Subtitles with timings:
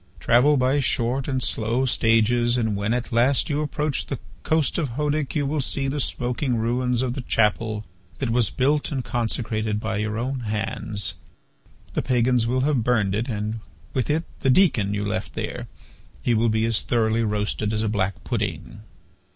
[0.19, 4.93] Travel by short and slow stages and when at last you approach the coast of
[4.93, 7.85] Hœdic you will see the smoking ruins of the chapel
[8.17, 11.13] that was built and consecrated by your own hands.
[11.93, 13.59] The pagans will have burned it and
[13.93, 15.67] with it the deacon you left there.
[16.23, 18.79] He will be as thoroughly roasted as a black pudding."